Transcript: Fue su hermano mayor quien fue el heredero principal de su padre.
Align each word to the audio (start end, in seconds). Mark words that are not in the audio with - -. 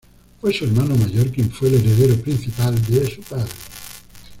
Fue 0.39 0.51
su 0.51 0.65
hermano 0.65 0.95
mayor 0.95 1.29
quien 1.31 1.51
fue 1.51 1.67
el 1.67 1.75
heredero 1.75 2.15
principal 2.23 2.73
de 2.87 3.05
su 3.07 3.21
padre. 3.21 3.51